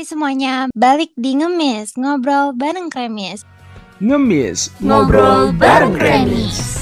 [0.00, 3.44] Hai semuanya, balik di Ngemis, ngobrol bareng Kremis.
[4.00, 6.79] Ngemis Ngobrol bareng Kremis.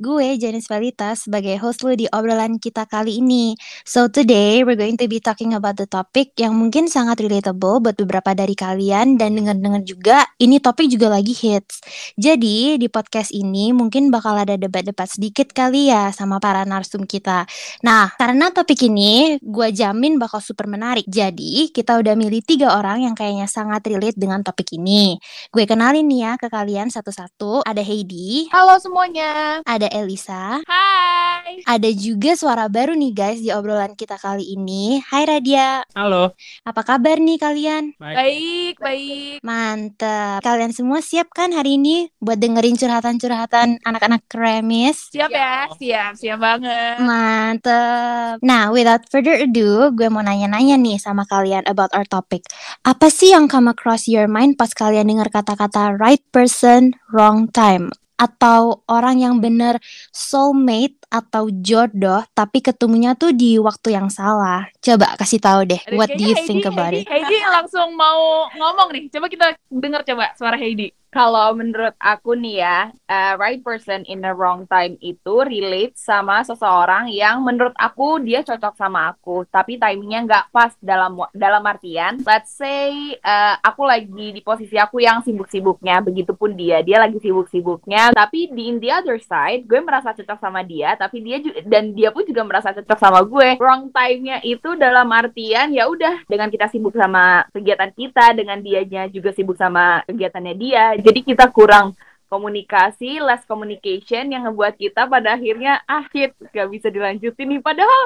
[0.00, 3.52] Gue Janice Valita sebagai host lu di obrolan kita kali ini.
[3.84, 8.00] So today we're going to be talking about the topic yang mungkin sangat relatable buat
[8.00, 11.84] beberapa dari kalian dan denger-denger juga ini topik juga lagi hits.
[12.16, 17.44] Jadi di podcast ini mungkin bakal ada debat-debat sedikit kali ya sama para narsum kita.
[17.84, 21.04] Nah karena topik ini gue jamin bakal super menarik.
[21.12, 25.20] Jadi kita udah milih tiga orang yang kayaknya sangat relate dengan topik ini.
[25.52, 27.68] Gue kenalin nih ya ke kalian satu-satu.
[27.68, 29.60] Ada Heidi, Halo semuanya.
[29.68, 31.66] ada Elisa, Hai.
[31.66, 35.02] ada juga suara baru nih guys di obrolan kita kali ini.
[35.02, 37.96] Hai Radia, Halo apa kabar nih kalian?
[37.98, 39.42] Baik, baik.
[39.42, 40.44] Mantep.
[40.44, 45.10] Kalian semua siap kan hari ini buat dengerin curhatan-curhatan anak-anak kremis?
[45.10, 45.66] Siap ya?
[45.72, 47.00] Siap, siap banget.
[47.02, 48.38] Mantep.
[48.44, 52.46] Nah, without further ado, gue mau nanya-nanya nih sama kalian about our topic.
[52.84, 57.90] Apa sih yang come across your mind pas kalian dengar kata-kata right person, wrong time?
[58.20, 59.80] Atau orang yang bener
[60.12, 64.70] soulmate atau jodoh, tapi ketemunya tuh di waktu yang salah.
[64.78, 67.10] Coba kasih tahu deh, Aduh, what do you kayaknya think Heidi- about Heidi, it?
[67.10, 69.04] Heidi langsung mau ngomong nih.
[69.10, 70.94] Coba kita dengar coba suara Heidi.
[71.10, 72.78] Kalau menurut aku nih ya,
[73.10, 78.46] uh, right person in the wrong time itu relate sama seseorang yang menurut aku dia
[78.46, 82.94] cocok sama aku, tapi timingnya nggak pas dalam dalam artian, let's say
[83.26, 88.70] uh, aku lagi di posisi aku yang sibuk-sibuknya, begitupun dia, dia lagi sibuk-sibuknya, tapi di
[88.70, 92.28] in the other side, gue merasa cocok sama dia, tapi dia juga dan dia pun
[92.28, 93.56] juga merasa cocok sama gue.
[93.56, 99.08] Wrong time-nya itu dalam artian ya udah dengan kita sibuk sama kegiatan kita, dengan dianya
[99.08, 101.96] juga sibuk sama kegiatannya dia, jadi kita kurang
[102.30, 108.02] komunikasi, less communication yang ngebuat kita pada akhirnya ah shit gak bisa dilanjutin nih padahal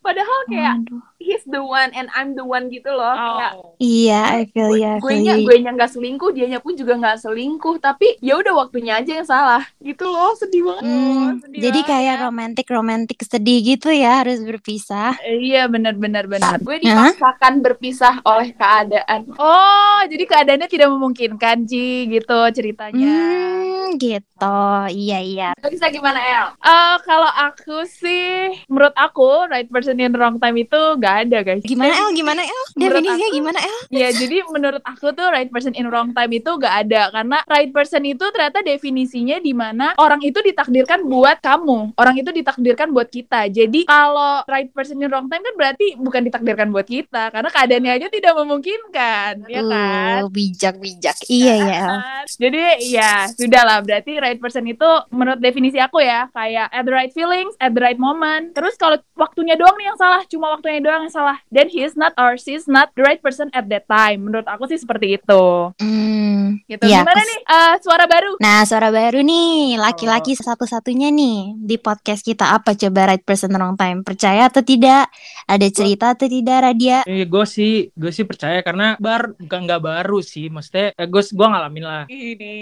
[0.00, 1.02] padahal kayak Waduh.
[1.26, 5.14] He's the one and I'm the one gitu loh kayak Iya, I feel ya, gue
[5.18, 9.18] nya gue nya nggak selingkuh dianya pun juga nggak selingkuh tapi ya udah waktunya aja
[9.18, 12.22] yang salah gitu loh sedih banget Hmm, sedih jadi banget kayak ya.
[12.22, 15.18] romantik-romantik sedih gitu ya, harus berpisah.
[15.20, 16.56] Eh, Iya, benar-benar benar.
[16.58, 23.06] gue dipaksakan berpisah oleh keadaan Oh, jadi keadaannya tidak memungkinkan, Ji, gitu ceritanya.
[23.08, 24.60] Hmm, gitu.
[24.88, 25.48] Iya, iya.
[25.62, 30.76] Bisa gimana El Eh, kalau aku sih, menurut aku right person in wrong time itu
[30.96, 31.62] gak ada, guys.
[31.64, 32.08] Gimana El?
[32.12, 32.64] Gimana El?
[32.76, 33.78] Definisinya aku- gimana El?
[33.88, 37.70] Ya, jadi menurut aku tuh right person in wrong time itu gak ada karena right
[37.70, 43.08] person itu ternyata definisinya di mana orang itu ditakdirkan buat kamu, orang itu ditakdirkan buat
[43.08, 43.48] kita.
[43.48, 47.92] Jadi kalau right person in wrong time kan berarti bukan ditakdirkan buat kita karena keadaannya
[47.96, 50.20] aja tidak memungkinkan, ya kan?
[50.26, 51.16] Uh, bijak-bijak.
[51.28, 51.96] Iya ya El.
[52.42, 56.92] Jadi ya sudah lah berarti right person itu menurut definisi aku ya kayak at the
[56.92, 58.52] right feelings at the right moment.
[58.56, 61.38] Terus kalau waktunya doang nih yang salah, cuma waktunya doang yang salah.
[61.52, 64.24] Then he is not or she is not the right person at that time.
[64.28, 65.44] Menurut aku sih seperti itu.
[65.80, 66.82] Hmm, Gitu.
[66.86, 68.32] Iya, Gimana nih eh, suara baru?
[68.42, 73.78] Nah, suara baru nih, laki-laki satu-satunya nih di podcast kita apa coba right person wrong
[73.78, 74.02] time?
[74.02, 75.08] Percaya atau tidak?
[75.46, 76.98] Ada cerita atau tidak, Radia?
[77.06, 81.22] Eh, gue sih gue sih percaya karena bar bukan nggak baru sih maksudnya eh, gue
[81.22, 82.54] gue ngalamin lah Ini.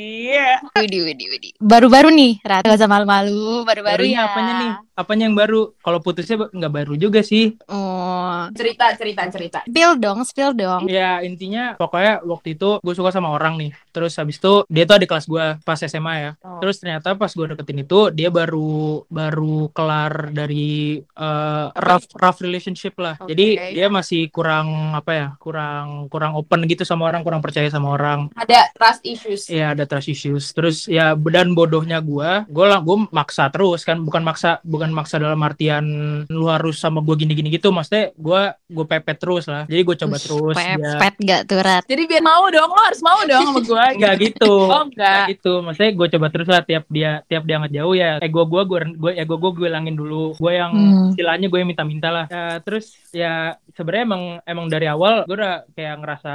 [0.77, 1.53] Widih, widih, widih.
[1.63, 2.67] Baru-baru nih, Rat.
[2.67, 4.29] Gak usah malu-malu, baru-baru barunya ya.
[4.29, 5.75] apanya nih apanya yang baru?
[5.83, 7.59] Kalau putusnya nggak baru juga sih.
[7.69, 9.59] Oh, cerita cerita cerita.
[9.67, 10.87] Spill dong, spill dong.
[10.91, 13.71] ya intinya pokoknya waktu itu gue suka sama orang nih.
[13.95, 16.31] Terus habis itu dia tuh ada kelas gue pas SMA ya.
[16.45, 16.61] Oh.
[16.63, 22.95] terus ternyata pas gue deketin itu dia baru baru kelar dari eh, rough rough relationship
[22.99, 23.19] lah.
[23.27, 23.71] Jadi Oke.
[23.75, 28.31] dia masih kurang apa ya kurang kurang open gitu sama orang kurang percaya sama orang.
[28.39, 29.43] Ada trust issues.
[29.51, 30.45] Iya ada trust issues.
[30.55, 35.17] Terus ya dan bodohnya gua, gua lah gua maksa terus kan, bukan maksa bukan maksa
[35.17, 35.85] dalam artian
[36.27, 37.71] lu harus sama gua gini-gini gitu.
[37.71, 39.65] Maksudnya gua gua pepet terus lah.
[39.65, 40.75] Jadi gua coba Ush, terus ya.
[40.77, 41.85] Pepet gak tuh, Rat?
[41.87, 43.85] Jadi biar mau dong, lo harus mau dong sama gue.
[43.97, 44.53] Enggak gitu.
[44.75, 45.25] Oh enggak.
[45.31, 45.53] gitu.
[45.63, 48.19] Maksudnya gua coba terus lah tiap dia tiap dia nggak jauh ya.
[48.19, 50.35] Ego gua gua gua ego gua gue langin dulu.
[50.37, 51.11] Gua yang Hmm.
[51.15, 52.27] istilahnya gue yang minta-minta lah.
[52.27, 53.35] Ya, terus ya
[53.73, 56.35] sebenarnya emang emang dari awal gue udah kayak ngerasa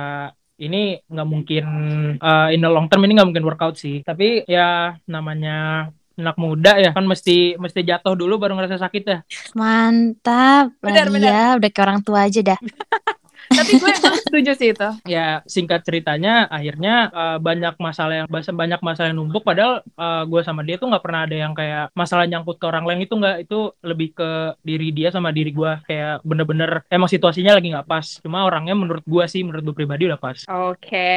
[0.57, 1.63] ini nggak mungkin
[2.17, 3.99] uh, in the long term ini nggak mungkin workout sih.
[4.01, 9.19] Tapi ya namanya anak muda ya kan mesti mesti jatuh dulu baru ngerasa sakit ya.
[9.55, 10.75] Mantap.
[10.83, 12.59] Benar, Radia, udah kayak orang tua aja dah.
[13.49, 13.91] Tapi gue
[14.29, 14.89] setuju sih itu.
[15.09, 20.23] Ya singkat ceritanya akhirnya uh, banyak masalah yang bahasa banyak masalah yang numpuk padahal uh,
[20.29, 23.13] gue sama dia tuh nggak pernah ada yang kayak masalah nyangkut ke orang lain itu
[23.17, 24.29] nggak itu lebih ke
[24.61, 29.03] diri dia sama diri gue kayak bener-bener emang situasinya lagi nggak pas cuma orangnya menurut
[29.03, 31.11] gue sih menurut gue pribadi udah pas Oke.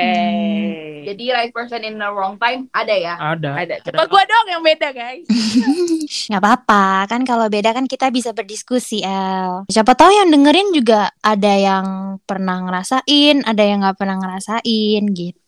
[1.02, 3.14] Jadi right person in the wrong time ada ya?
[3.19, 3.75] ada Ada.
[3.84, 5.26] Coba gue dong yang beda guys.
[6.31, 9.67] Nggak apa-apa, kan kalau beda kan kita bisa berdiskusi, El.
[9.69, 11.84] Siapa tahu yang dengerin juga ada yang
[12.28, 15.42] pernah ngerasain, ada yang nggak pernah ngerasain gitu.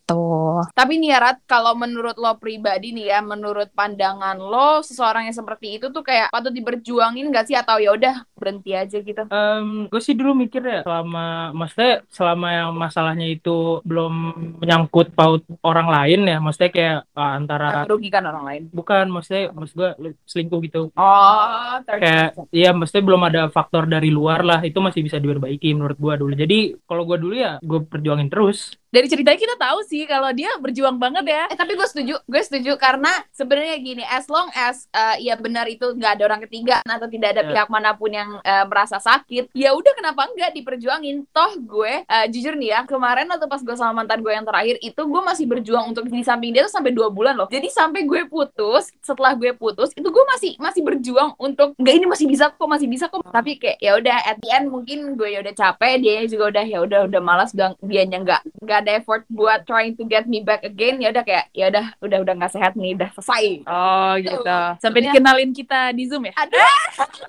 [0.75, 5.37] Tapi nih ya, Rat, kalau menurut lo pribadi nih ya, menurut pandangan lo, seseorang yang
[5.37, 7.57] seperti itu tuh kayak patut diperjuangin gak sih?
[7.57, 9.25] Atau ya udah berhenti aja gitu?
[9.33, 14.13] Em, gue sih dulu mikir ya selama maksudnya selama yang masalahnya itu belum
[14.61, 18.63] menyangkut paut orang lain ya maksudnya kayak ah, antara Merugikan orang lain.
[18.69, 19.91] bukan maksudnya maksud gue
[20.29, 20.83] selingkuh gitu.
[20.93, 25.97] Oh, kayak iya maksudnya belum ada faktor dari luar lah itu masih bisa diperbaiki menurut
[25.97, 26.37] gua dulu.
[26.37, 30.55] Jadi kalau gua dulu ya gue perjuangin terus Dari ceritanya kita tahu sih kalau dia
[30.63, 31.51] berjuang banget ya.
[31.51, 35.67] Eh tapi gue setuju, gue setuju karena sebenarnya gini, as long as uh, ya benar
[35.67, 37.51] itu nggak ada orang ketiga atau tidak ada Ya.
[37.51, 41.27] pihak mana pun yang uh, merasa sakit, ya udah kenapa enggak diperjuangin?
[41.35, 44.79] Toh gue uh, jujur nih ya kemarin atau pas gue sama mantan gue yang terakhir
[44.79, 47.51] itu gue masih berjuang untuk di samping dia tuh sampai dua bulan loh.
[47.51, 52.07] Jadi sampai gue putus, setelah gue putus itu gue masih masih berjuang untuk nggak ini
[52.07, 53.27] masih bisa kok masih bisa kok.
[53.27, 56.65] Tapi kayak ya udah at the end mungkin gue ya udah capek, dia juga udah
[56.65, 60.39] ya udah udah malas bilang dianya nggak nggak ada effort buat trying to get me
[60.39, 64.13] back again ya udah kayak ya udah udah udah nggak sehat nih udah selesai Oh
[64.17, 64.45] gitu.
[64.79, 65.11] Sampai Ya.
[65.11, 66.35] dikenalin kita di Zoom ya.
[66.35, 66.73] aduh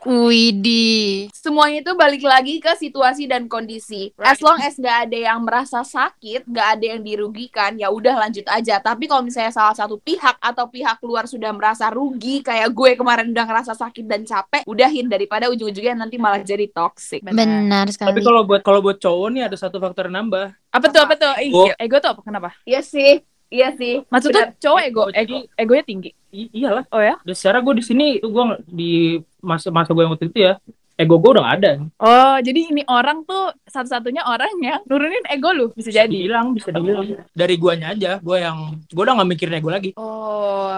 [0.25, 1.31] Widih.
[1.31, 5.81] semuanya itu balik lagi ke situasi dan kondisi as long as nggak ada yang merasa
[5.81, 10.35] sakit nggak ada yang dirugikan ya udah lanjut aja tapi kalau misalnya salah satu pihak
[10.37, 15.05] atau pihak luar sudah merasa rugi kayak gue kemarin udah ngerasa sakit dan capek udahin
[15.05, 18.19] daripada ujung-ujungnya nanti malah jadi toxic Benar tapi sekali.
[18.21, 21.31] kalau buat kalau buat cowok nih ada satu faktor nambah Apa tuh apa tuh?
[21.39, 21.67] Ih, Oh.
[21.79, 22.21] ego tuh apa?
[22.21, 22.49] Kenapa?
[22.67, 26.09] iya sih iya sih Maksud tuh cowok ego, ego, egonya tinggi.
[26.35, 27.15] I- iyalah Oh ya?
[27.23, 28.91] Dan secara gue di sini tuh gue di
[29.39, 30.59] masa masa gue yang waktu itu ya
[30.95, 35.49] ego gue udah gak ada Oh, jadi ini orang tuh satu-satunya orang yang nurunin ego
[35.49, 36.07] lu bisa jadi.
[36.07, 40.71] dibilang bisa dibilang dari guanya aja gue yang gue udah gak mikirin ego lagi Oh,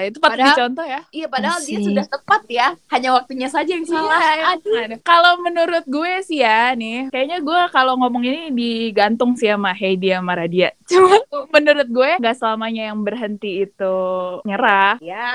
[0.00, 1.00] itu patut Padahal- dicontoh ya.
[1.10, 1.86] iya padahal dia Asik.
[1.86, 4.98] sudah tepat ya hanya waktunya saja yang salah Iya, aduh Aduh.
[5.02, 10.10] Kalau menurut gue sih ya nih, kayaknya gue kalau ngomong ini digantung sih sama Heidi
[10.10, 10.70] sama Radia.
[10.90, 11.16] Cuma
[11.54, 13.96] menurut gue nggak selamanya yang berhenti itu
[14.42, 14.98] nyerah.
[14.98, 15.30] Ya,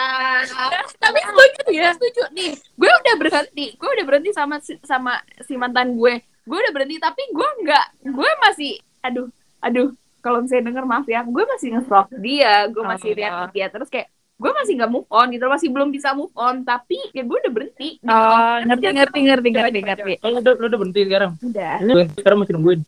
[1.03, 1.95] tapi setuju ya.
[1.95, 2.51] Setuju nih.
[2.75, 3.65] Gue udah berhenti.
[3.73, 6.19] Gue udah berhenti sama si, sama si mantan gue.
[6.43, 7.85] Gue udah berhenti tapi gue nggak.
[8.05, 8.75] Gue masih.
[8.99, 9.95] Aduh, aduh.
[10.19, 11.23] Kalau misalnya denger maaf ya.
[11.23, 12.67] Gue masih nge-stalk dia.
[12.67, 13.17] Gue masih Oh.
[13.17, 14.11] lihat dia terus kayak.
[14.35, 15.45] Gue masih nggak move on gitu.
[15.45, 16.63] Masih belum bisa move on.
[16.63, 17.99] Tapi ya gue udah berhenti.
[17.99, 18.07] Gitu.
[18.07, 20.13] Oh, ngerti ngerti ngerti ngerti ngerti.
[20.19, 21.73] kalau udah lu udah berhenti sekarang Udah.
[21.83, 22.79] Lu sekarang masih nungguin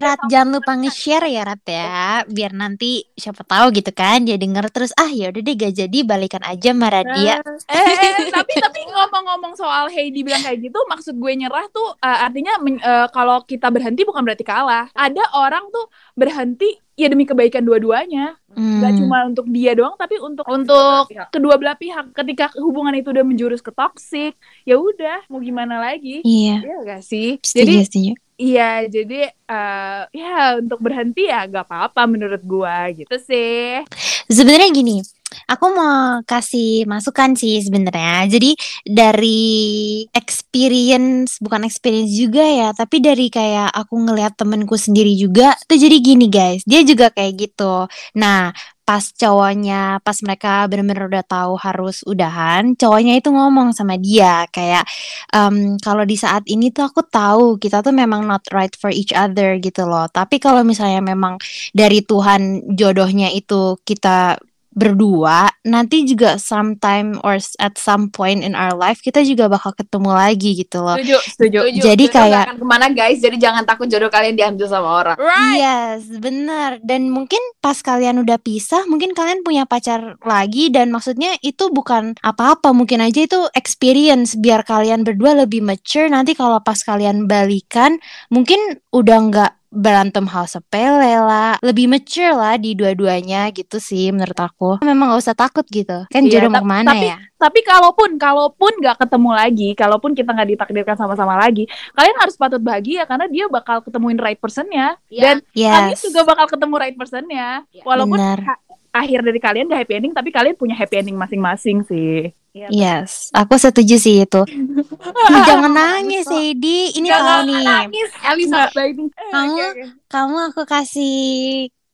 [0.00, 4.72] Rat, jangan lupa nge-share ya Rat ya, biar nanti siapa tahu gitu kan dia denger
[4.72, 7.44] terus ah ya udah deh gak jadi balikan aja sama Radia.
[7.68, 7.84] Eh,
[8.24, 12.56] eh, tapi tapi ngomong-ngomong soal Heidi bilang kayak gitu, maksud gue nyerah tuh eh, artinya
[12.64, 14.88] eh, kalau kita berhenti bukan berarti kalah.
[14.96, 18.82] Ada orang tuh berhenti ya demi kebaikan dua-duanya, Hmm.
[18.82, 22.10] nggak cuma untuk dia doang, tapi untuk untuk kedua belah pihak.
[22.12, 24.34] Ketika hubungan itu udah menjurus ke toksik,
[24.66, 26.18] ya udah mau gimana lagi?
[26.26, 27.38] Iya, Iya gak sih?
[27.46, 28.12] setuju, Jadi setuju.
[28.40, 33.84] Iya, jadi eh, ya untuk berhenti ya gak apa-apa menurut gua gitu sih.
[34.32, 35.04] Sebenarnya gini,
[35.46, 38.26] aku mau kasih masukan sih sebenarnya.
[38.30, 38.50] Jadi
[38.86, 45.54] dari experience, bukan experience juga ya, tapi dari kayak aku ngelihat temenku sendiri juga.
[45.66, 47.86] Tuh jadi gini guys, dia juga kayak gitu.
[48.18, 48.50] Nah,
[48.90, 54.82] pas cowoknya, pas mereka bener-bener udah tahu harus udahan, cowoknya itu ngomong sama dia kayak,
[55.30, 59.14] em, kalau di saat ini tuh aku tahu kita tuh memang not right for each
[59.14, 60.10] other gitu loh.
[60.10, 61.38] Tapi kalau misalnya memang
[61.70, 64.42] dari Tuhan jodohnya itu kita
[64.80, 70.10] berdua nanti juga sometime or at some point in our life kita juga bakal ketemu
[70.16, 70.96] lagi gitu loh.
[70.96, 71.58] Setuju, setuju.
[71.68, 71.80] Setuju.
[71.84, 73.18] Jadi nggak kayak- akan ke mana guys.
[73.20, 75.16] Jadi jangan takut jodoh kalian diambil sama orang.
[75.20, 75.60] Right.
[75.60, 76.80] Yes, benar.
[76.80, 82.16] Dan mungkin pas kalian udah pisah, mungkin kalian punya pacar lagi dan maksudnya itu bukan
[82.24, 88.00] apa-apa, mungkin aja itu experience biar kalian berdua lebih mature nanti kalau pas kalian balikan
[88.32, 94.34] mungkin udah nggak berantem hal sepele lah, lebih mature lah di dua-duanya gitu sih menurut
[94.34, 94.70] aku.
[94.82, 96.04] Memang gak usah takut gitu.
[96.10, 97.16] Kan Iya, jodoh mau ke mana tapi- ya?
[97.40, 102.60] Tapi kalaupun kalaupun nggak ketemu lagi, kalaupun kita nggak ditakdirkan sama-sama lagi, kalian harus patut
[102.60, 105.22] bahagia karena dia bakal ketemuin right personnya Ya.
[105.32, 106.04] dan kalian Yes.
[106.04, 107.64] juga bakal ketemu right personnya.
[107.72, 107.80] Ya.
[107.80, 108.38] Walaupun Benar.
[108.44, 108.60] ha-
[108.92, 112.34] akhir dari kalian udah happy ending, tapi kalian punya happy ending masing-masing sih.
[112.50, 114.42] Yes, aku setuju sih itu.
[115.48, 116.90] Jangan nangis, Heidi.
[116.98, 117.64] Ini tahu Jangan nih.
[117.64, 119.04] Nangis, Elisa baby.
[119.30, 119.64] Kamu
[120.10, 121.14] kamu aku kasih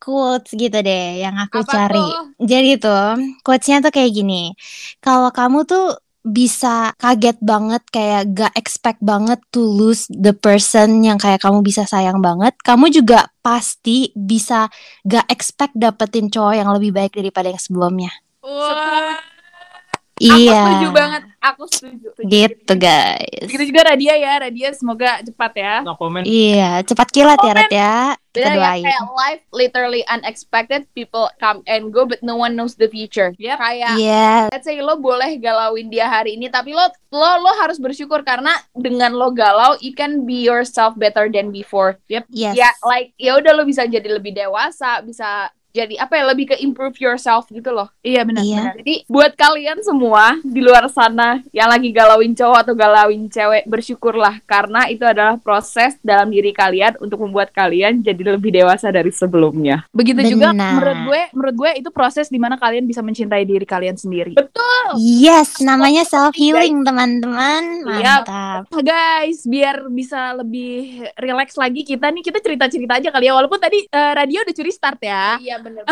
[0.00, 2.00] quotes gitu deh yang aku Apa cari.
[2.00, 2.32] tuh?
[2.40, 3.06] Jadi tuh
[3.44, 4.56] quotesnya tuh kayak gini.
[5.04, 11.22] Kalau kamu tuh bisa kaget banget kayak gak expect banget to lose the person yang
[11.22, 14.66] kayak kamu bisa sayang banget, kamu juga pasti bisa
[15.06, 18.10] gak expect dapetin cowok yang lebih baik daripada yang sebelumnya.
[20.16, 20.32] Wah.
[20.32, 20.56] Aku Iya.
[20.64, 21.22] setuju banget.
[21.38, 22.06] Aku setuju.
[22.10, 22.24] setuju.
[22.26, 23.44] Gitu guys.
[23.44, 25.74] Begitu juga Radia ya, Radia semoga cepat ya.
[25.84, 26.24] No comment.
[26.24, 27.94] Iya, cepat kilat ya Rat ya.
[28.32, 28.84] Kita Bener ya, doain.
[28.84, 33.32] kayak life literally unexpected people come and go but no one knows the future.
[33.36, 33.56] Yep.
[33.56, 37.76] Kayak Iya, let's say lo boleh galauin dia hari ini tapi lo lo lo harus
[37.76, 41.96] bersyukur karena dengan lo galau you can be yourself better than before.
[42.08, 42.24] Yep.
[42.28, 42.56] yes.
[42.56, 46.56] Ya like ya udah lo bisa jadi lebih dewasa, bisa jadi apa ya lebih ke
[46.64, 47.92] improve yourself gitu loh.
[48.00, 48.40] Iya benar.
[48.40, 48.60] Iya.
[48.64, 48.74] benar.
[48.80, 54.40] Jadi buat kalian semua di luar sana yang lagi galauin cowok atau galauin cewek, bersyukurlah
[54.48, 59.84] karena itu adalah proses dalam diri kalian untuk membuat kalian jadi lebih dewasa dari sebelumnya.
[59.92, 60.72] Begitu juga Benar.
[60.80, 64.32] menurut gue, menurut gue itu proses di mana kalian bisa mencintai diri kalian sendiri.
[64.96, 67.82] Yes, namanya self healing teman-teman.
[67.90, 68.22] Iya.
[68.22, 68.62] Mantap.
[68.70, 73.34] Nah, guys, biar bisa lebih relax lagi kita nih kita cerita-cerita aja kali ya.
[73.34, 75.42] Walaupun tadi eh, radio udah curi start ya.
[75.42, 75.84] Iya bener.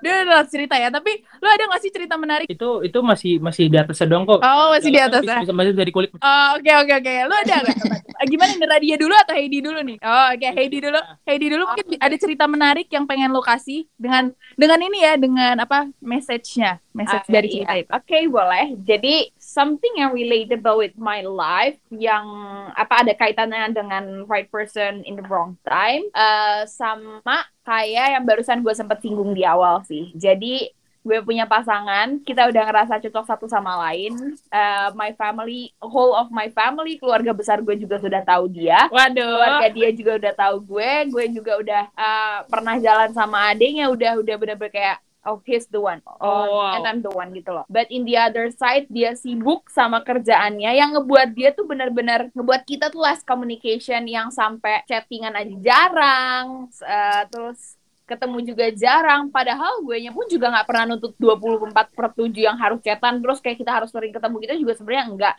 [0.00, 2.46] Dia udah cerita ya, tapi lu ada gak sih cerita menarik?
[2.46, 4.40] Itu itu masih masih di atasnya dong kok.
[4.40, 5.42] Oh, masih di atas ya.
[5.42, 6.14] Bisa, masih dari kulit.
[6.16, 7.12] Oh, oke oke oke.
[7.26, 7.76] Lu ada gak?
[8.32, 9.96] Gimana nih Radia dulu atau Heidi dulu nih?
[10.00, 11.00] Oh, oke Heidi dulu.
[11.28, 15.54] Heidi dulu mungkin ada cerita menarik yang pengen lo kasih dengan dengan ini ya, dengan
[15.60, 15.90] apa?
[16.00, 17.54] Message-nya, message dari iya.
[17.62, 17.90] cerita itu.
[17.92, 18.66] Oke, boleh.
[18.82, 22.24] Jadi something yang relatable with my life yang
[22.72, 28.62] apa ada kaitannya dengan right person in the wrong time eh, sama kayak yang barusan
[28.62, 30.14] gue sempet singgung di awal sih.
[30.14, 30.70] Jadi
[31.06, 34.34] gue punya pasangan, kita udah ngerasa cocok satu sama lain.
[34.50, 39.22] Eh, my family, whole of my family, keluarga besar gue juga sudah tahu dia Waduh.
[39.38, 44.18] keluarga dia juga udah tahu gue gue juga udah uh, pernah jalan sama adiknya udah
[44.18, 46.78] udah bener-bener kayak oh he's the one Oh, wow.
[46.78, 47.66] and I'm the one gitu loh.
[47.66, 50.70] But in the other side dia sibuk sama kerjaannya.
[50.78, 56.70] Yang ngebuat dia tuh bener-bener ngebuat kita tuh less communication yang sampai chattingan aja jarang
[56.70, 57.74] uh, terus
[58.06, 59.28] ketemu juga jarang.
[59.34, 63.18] Padahal gue nya pun juga nggak pernah nuntut 24 per 7 yang harus chatan.
[63.18, 65.34] Terus kayak kita harus sering ketemu kita juga sebenarnya enggak.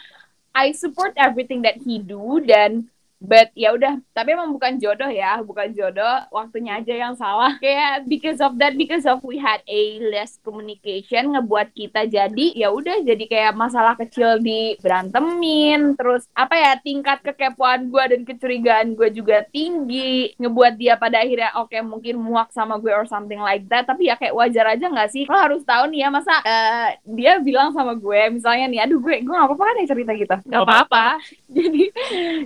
[0.51, 5.41] I support everything that he do dan but ya udah tapi emang bukan jodoh ya
[5.41, 7.57] bukan jodoh waktunya aja yang salah.
[7.57, 12.69] Kayak because of that because of we had a less communication ngebuat kita jadi ya
[12.69, 18.93] udah jadi kayak masalah kecil di berantemin terus apa ya tingkat kekepoan gue dan kecurigaan
[18.93, 23.65] gue juga tinggi ngebuat dia pada akhirnya oke mungkin muak sama gue or something like
[23.69, 23.89] that.
[23.89, 25.23] Tapi ya kayak wajar aja nggak sih?
[25.25, 29.25] Lo harus tahu nih ya masa eh, dia bilang sama gue misalnya nih aduh gue
[29.25, 30.35] gue nggak apa-apa ya cerita gitu.
[30.47, 31.05] Gak apa-apa.
[31.57, 31.83] jadi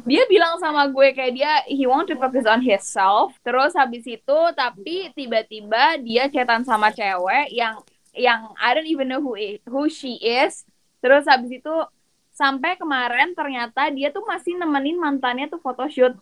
[0.06, 3.34] dia bilang sama gue kayak dia he want to focus on himself.
[3.42, 7.82] Terus habis itu tapi tiba-tiba dia chatan sama cewek yang
[8.14, 10.62] yang I don't even know who i- who she is.
[11.02, 11.74] Terus habis itu
[12.32, 16.16] sampai kemarin ternyata dia tuh masih nemenin mantannya tuh photoshoot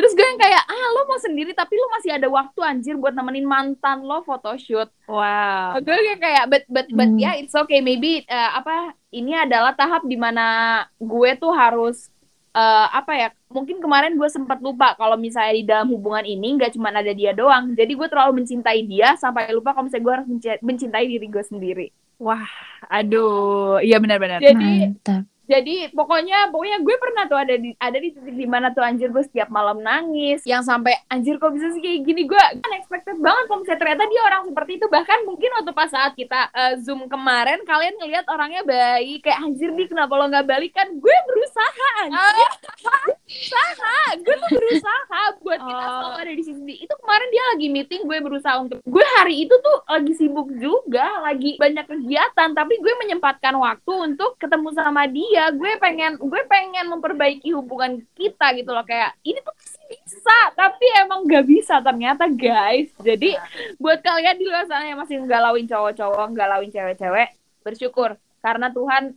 [0.00, 3.12] terus gue yang kayak ah lo mau sendiri tapi lo masih ada waktu anjir buat
[3.12, 5.76] nemenin mantan lo photoshoot Wow.
[5.78, 7.20] gue kayak kayak but but but Hmm.
[7.20, 10.46] ya it's okay maybe uh, apa ini adalah tahap di mana
[10.96, 12.08] gue tuh harus
[12.50, 16.72] uh, apa ya mungkin kemarin gue sempat lupa kalau misalnya di dalam hubungan ini nggak
[16.72, 20.28] cuma ada dia doang jadi gue terlalu mencintai dia sampai lupa kalau misalnya gue harus
[20.28, 22.44] menci- mencintai diri gue sendiri Wah,
[22.84, 24.44] aduh, iya benar-benar.
[24.44, 25.24] jadi Mantap.
[25.50, 29.10] Jadi pokoknya pokoknya gue pernah tuh ada di ada di titik di mana tuh anjir
[29.10, 30.46] gue setiap malam nangis.
[30.46, 32.22] Yang sampai anjir kok bisa sih kayak gini?
[32.30, 34.86] Gue unexpected banget kalau misalnya ternyata dia orang seperti itu.
[34.86, 39.74] Bahkan mungkin waktu pas saat kita eh, zoom kemarin kalian ngelihat orangnya baik kayak anjir
[39.74, 40.70] nih kenapa lo nggak balik?
[40.70, 42.50] Kan gue berusaha anjir.
[43.26, 43.94] Berusaha.
[44.22, 45.90] Gue tuh berusaha buat kita Oh.
[45.96, 48.78] selalu ada di sisi itu kemarin dia lagi meeting gue berusaha untuk.
[48.84, 52.48] Gue hari itu tuh lagi sibuk juga lagi banyak kegiatan.
[52.52, 58.52] Tapi gue menyempatkan waktu untuk ketemu sama dia gue pengen gue pengen memperbaiki hubungan kita
[58.60, 59.56] gitu loh kayak ini tuh
[59.88, 63.40] bisa tapi emang gak bisa ternyata guys jadi
[63.80, 67.32] buat kalian di luar sana yang masih nggalauin cowok-cowok nggalauin cewek-cewek
[67.64, 69.16] bersyukur karena Tuhan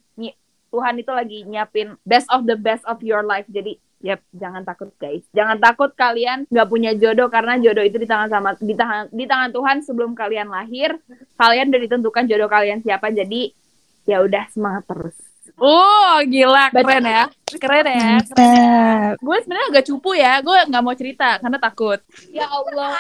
[0.74, 4.92] Tuhan itu lagi nyiapin best of the best of your life jadi Yap, jangan takut
[5.00, 5.24] guys.
[5.32, 9.24] Jangan takut kalian nggak punya jodoh karena jodoh itu di tangan sama di tangan di
[9.24, 11.00] tangan Tuhan sebelum kalian lahir.
[11.40, 13.16] Kalian udah ditentukan jodoh kalian siapa.
[13.16, 13.56] Jadi
[14.04, 15.16] ya udah semangat terus.
[15.64, 17.24] Oh, gila, Baca- keren ya.
[17.60, 18.18] Keren ya.
[18.20, 19.14] Mantap.
[19.20, 20.34] Gue sebenarnya agak cupu ya.
[20.42, 22.00] Gue nggak mau cerita karena takut.
[22.30, 22.92] Ya Allah.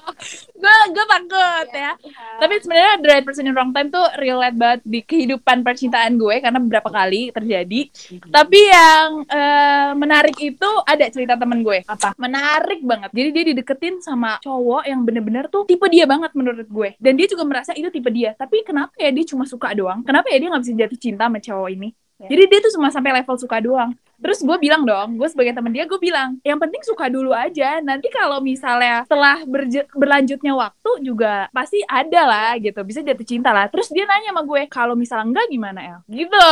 [0.60, 1.92] Gue gue takut ya.
[2.36, 6.36] Tapi sebenarnya the right person in wrong time tuh relate banget di kehidupan percintaan gue
[6.44, 7.80] karena beberapa kali terjadi.
[8.28, 11.80] Tapi yang eh, menarik itu ada cerita temen gue.
[11.88, 12.12] Apa?
[12.20, 13.10] Menarik banget.
[13.16, 16.90] Jadi dia dideketin sama cowok yang bener-bener tuh tipe dia banget menurut gue.
[17.00, 18.36] Dan dia juga merasa itu tipe dia.
[18.36, 20.04] Tapi kenapa ya dia cuma suka doang?
[20.04, 21.88] Kenapa ya dia nggak bisa jatuh cinta sama cowok ini?
[22.20, 22.28] Ya.
[22.28, 23.96] Jadi dia tuh cuma sampai level suka doang.
[24.20, 27.80] Terus gue bilang dong, gue sebagai teman dia, gue bilang, yang penting suka dulu aja.
[27.80, 33.48] Nanti kalau misalnya setelah berje- berlanjutnya waktu juga pasti ada lah gitu, bisa jatuh cinta
[33.48, 33.72] lah.
[33.72, 36.00] Terus dia nanya sama gue, kalau misalnya enggak gimana El?
[36.12, 36.48] Gitu.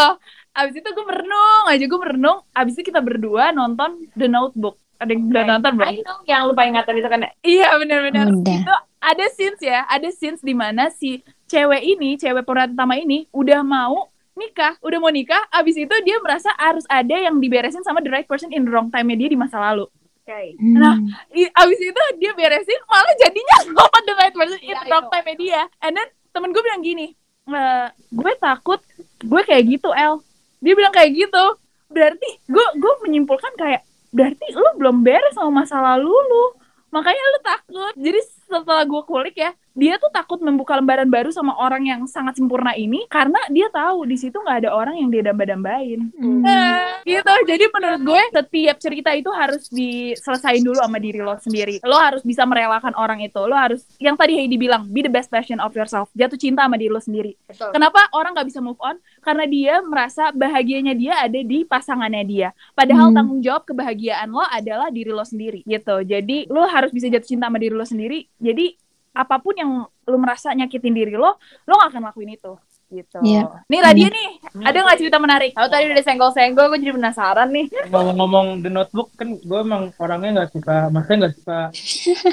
[0.57, 2.39] Abis itu gue merenung aja, gue merenung.
[2.57, 4.81] Abis itu kita berdua nonton The Notebook.
[4.99, 5.89] Ada yang udah nonton belum?
[5.93, 8.27] I know yang lupa ingatan itu kan Iya benar-benar.
[8.35, 8.61] Udah.
[8.65, 13.31] Itu ada scenes ya, ada scenes di mana si cewek ini, cewek pemeran utama ini
[13.31, 17.99] udah mau nikah, udah mau nikah, abis itu dia merasa harus ada yang diberesin sama
[17.99, 19.90] the right person in the wrong time-nya dia di masa lalu.
[20.23, 20.54] Oke.
[20.57, 20.76] Hmm.
[20.76, 20.95] Nah,
[21.33, 25.07] I- abis itu dia beresin, malah jadinya sama the right person in Iya, the wrong
[25.09, 25.62] time-nya dia.
[25.80, 27.16] And then temen gue bilang gini,
[27.49, 28.78] "Eh, gue takut
[29.18, 30.21] gue kayak gitu, El.
[30.61, 31.45] Dia bilang kayak gitu.
[31.88, 36.45] Berarti gue gue menyimpulkan kayak, berarti lu belum beres sama masa lalu lu.
[36.88, 37.95] Makanya lu takut.
[37.97, 42.39] Jadi setelah gue kulik ya, dia tuh takut membuka lembaran baru sama orang yang sangat
[42.39, 46.11] sempurna ini karena dia tahu di situ nggak ada orang yang dia damba-dambain.
[46.17, 46.43] Hmm.
[46.43, 47.35] Nah, gitu.
[47.47, 51.83] Jadi menurut gue setiap cerita itu harus diselesain dulu sama diri lo sendiri.
[51.85, 53.39] Lo harus bisa merelakan orang itu.
[53.45, 56.11] Lo harus yang tadi Heidi bilang, be the best version of yourself.
[56.15, 57.35] Jatuh cinta sama diri lo sendiri.
[57.47, 57.71] Betul.
[57.75, 58.99] Kenapa orang nggak bisa move on?
[59.23, 62.49] Karena dia merasa bahagianya dia ada di pasangannya dia.
[62.75, 63.17] Padahal Hmm.
[63.17, 65.63] tanggung jawab kebahagiaan lo adalah diri lo sendiri.
[65.65, 65.97] Gitu.
[66.05, 68.27] Jadi lo harus bisa jatuh cinta sama diri lo sendiri.
[68.43, 68.75] Jadi
[69.19, 71.35] apa pun yang lo merasa nyakitin diri lo,
[71.67, 72.55] lo gak akan lakuin itu.
[72.89, 73.21] Gitu.
[73.21, 73.45] Iya.
[73.69, 74.29] Nih Radia nih,
[74.65, 75.53] ada nggak cerita menarik?
[75.53, 77.69] Kalau tadi udah senggol-senggol, gue jadi penasaran nih.
[77.93, 81.59] ngomong-ngomong The Notebook kan gue emang orangnya nggak suka maksudnya nggak suka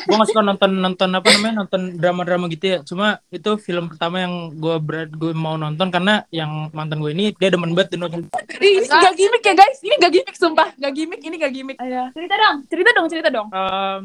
[0.07, 4.23] gue nggak suka nonton nonton apa namanya nonton drama-drama gitu ya cuma itu film pertama
[4.23, 7.99] yang gue berat gue mau nonton karena yang mantan gue ini dia demen banget The
[7.99, 11.77] Notebook Ini gak gimmick ya guys, ini gak gimmick sumpah, gak gimmick, ini gak gimmick.
[11.83, 12.07] Ayo.
[12.15, 12.57] Cerita dong.
[12.71, 13.47] Cerita dong, cerita dong.
[13.51, 14.03] Em,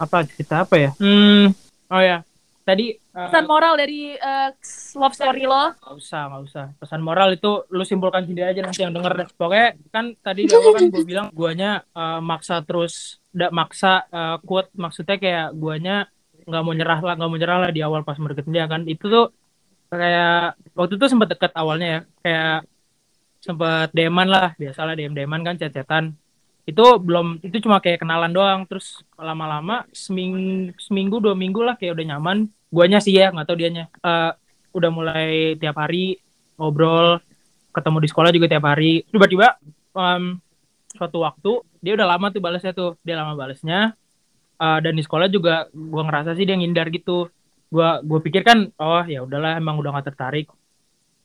[0.00, 2.18] apa cerita apa ya hmm oh ya.
[2.60, 4.48] Tadi eh, Pesan moral dari eh,
[4.94, 5.74] love story lo.
[5.74, 6.64] nggak usah nggak usah.
[6.78, 9.32] Pesan moral itu lu simpulkan sendiri aja nanti yang denger.
[9.34, 14.36] Pokoknya kan tadi di awal kan gue bilang guanya eh, maksa terus nggak maksa eh,
[14.46, 16.06] kuat maksudnya kayak guanya
[16.46, 18.86] nggak mau nyerah lah nggak mau nyerah lah di awal pas mendeketin dia kan.
[18.86, 19.26] Itu tuh
[19.90, 22.00] kayak waktu itu sempat deket awalnya ya.
[22.22, 22.54] Kayak
[23.40, 26.19] sempat deman lah biasalah dem deman kan chat-chatan
[26.70, 28.60] itu belum itu cuma kayak kenalan doang.
[28.70, 32.46] Terus lama-lama seminggu seminggu dua minggu lah kayak udah nyaman.
[32.70, 33.90] Guanya sih ya nggak tahu dianya.
[34.00, 34.32] Eh,
[34.70, 36.22] udah mulai tiap hari
[36.54, 37.18] ngobrol
[37.74, 39.02] ketemu di sekolah juga tiap hari.
[39.10, 39.58] Tiba-tiba
[39.98, 40.38] em,
[40.94, 42.94] suatu waktu dia udah lama tuh balasnya tuh.
[43.02, 43.98] Dia lama balasnya.
[44.60, 47.26] Eh, dan di sekolah juga gua ngerasa sih dia ngindar gitu.
[47.70, 50.46] Gua gua pikir kan oh ya udahlah emang udah gak tertarik.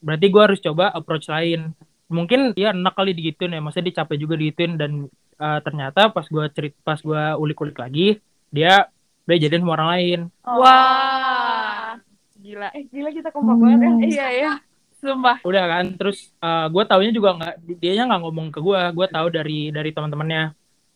[0.02, 1.74] Berarti gua harus coba approach lain.
[2.06, 6.26] Mungkin dia enak kali digituin ya maksudnya dia capek juga digituin dan eh, ternyata pas
[6.28, 8.20] gua cerit pas gua ulik-ulik lagi
[8.50, 8.88] dia
[9.26, 11.98] udah jadian sama orang lain Wah.
[12.38, 12.68] Gila.
[12.78, 13.90] Eh, gila kita kompak banget ya.
[14.06, 14.54] Iya, iya.
[14.96, 15.38] Sumpah.
[15.46, 19.28] udah kan terus eh, gua taunya juga nggak dianya nggak ngomong ke gua gua tahu
[19.30, 20.54] dari dari teman-temannya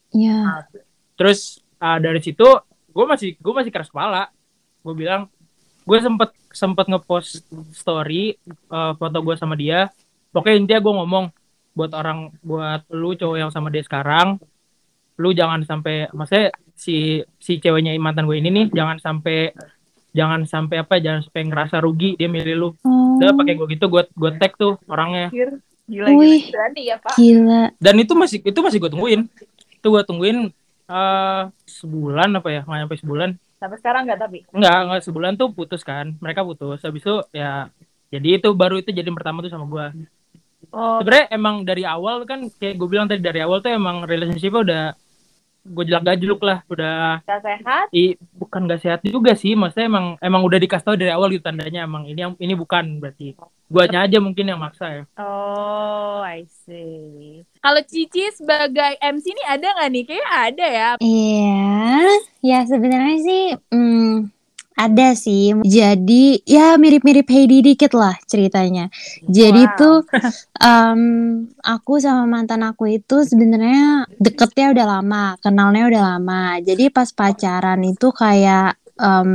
[0.10, 0.66] Ya.
[1.14, 2.48] terus eh, dari situ
[2.90, 4.34] gue masih gue masih keras kepala
[4.82, 5.30] gue bilang
[5.86, 9.94] gue sempet sempet ngepost story eh, foto gue sama dia
[10.34, 11.26] pokoknya intinya gue ngomong
[11.72, 14.38] buat orang buat lu cowok yang sama dia sekarang
[15.16, 19.52] lu jangan sampai maksudnya si si ceweknya mantan gue ini nih jangan sampai
[20.10, 23.20] jangan sampai apa jangan sampai ngerasa rugi dia milih lu Oh.
[23.20, 26.08] udah pakai gue gitu gue gue tag tuh orangnya Gila, gila.
[26.16, 27.16] Wih, Berani ya, Pak.
[27.16, 27.62] gila.
[27.76, 29.22] dan itu masih itu masih gue tungguin
[29.70, 30.38] itu gue tungguin
[30.88, 34.40] eh sebulan apa ya nggak nyampe sebulan Sampai sekarang nggak tapi.
[34.56, 36.16] Enggak, enggak sebulan tuh putus kan.
[36.24, 36.80] Mereka putus.
[36.80, 37.68] Habis itu ya
[38.08, 39.92] jadi itu baru itu jadi pertama tuh sama gua.
[40.70, 44.54] Oh, Sebenarnya emang dari awal kan kayak gue bilang tadi dari awal tuh emang relationship
[44.54, 44.94] udah
[45.60, 47.86] gue jelak gajluk lah, udah Gak sehat.
[47.92, 51.46] i, bukan gak sehat juga sih, maksudnya emang emang udah dikasih tahu dari awal gitu
[51.46, 53.36] tandanya emang ini yang ini bukan berarti
[53.70, 55.04] guanya aja mungkin yang maksa ya.
[55.22, 57.46] oh, I see.
[57.62, 60.04] Kalau Cici sebagai MC ini ada nggak nih?
[60.10, 60.90] Kayaknya ada ya.
[60.98, 62.02] Iya,
[62.42, 64.14] ya sebenarnya sih hmm,
[64.80, 65.52] ada sih.
[65.60, 68.88] Jadi ya mirip-mirip Heidi dikit lah ceritanya.
[69.28, 69.76] Jadi Wow.
[69.76, 69.98] tuh
[70.64, 71.02] em,
[71.60, 76.44] aku sama mantan aku itu sebenarnya deketnya udah lama, kenalnya udah lama.
[76.64, 79.32] Jadi pas pacaran itu kayak em,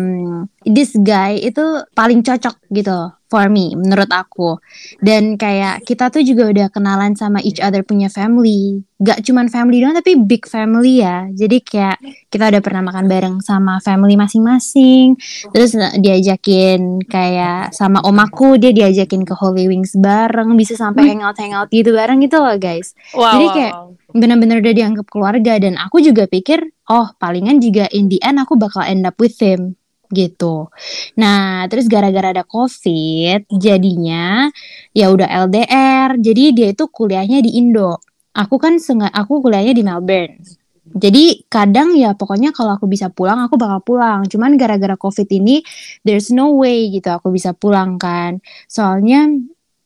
[0.62, 4.62] this guy itu paling cocok gitu for me menurut aku.
[5.02, 8.86] Dan kayak kita tuh juga udah kenalan sama each other punya family.
[9.02, 11.26] Gak cuman family doang tapi big family ya.
[11.34, 11.98] Jadi kayak
[12.30, 15.18] kita udah pernah makan bareng sama family masing-masing.
[15.50, 20.54] Terus diajakin kayak sama omaku dia diajakin ke Holy Wings bareng.
[20.54, 22.94] Bisa sampai hangout-hangout gitu bareng gitu loh guys.
[23.18, 23.34] Wow.
[23.34, 23.74] Jadi kayak
[24.14, 28.58] benar-benar udah dianggap keluarga dan aku juga pikir oh palingan juga in the end aku
[28.58, 29.76] bakal end up with him
[30.12, 30.70] gitu.
[31.18, 34.46] Nah, terus gara-gara ada COVID, jadinya
[34.94, 36.16] ya udah LDR.
[36.20, 37.98] Jadi dia itu kuliahnya di Indo.
[38.34, 40.38] Aku kan sengaja aku kuliahnya di Melbourne.
[40.84, 44.28] Jadi kadang ya pokoknya kalau aku bisa pulang aku bakal pulang.
[44.30, 45.64] Cuman gara-gara COVID ini
[46.06, 48.38] there's no way gitu aku bisa pulang kan.
[48.68, 49.26] Soalnya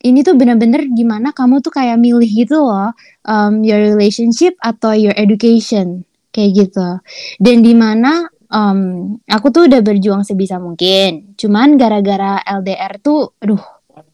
[0.02, 2.94] ini tuh bener-bener gimana kamu tuh kayak milih gitu loh
[3.26, 6.88] um, your relationship atau your education kayak gitu.
[7.40, 11.34] Dan di mana um, aku tuh udah berjuang sebisa mungkin.
[11.36, 13.60] Cuman gara-gara LDR tuh, aduh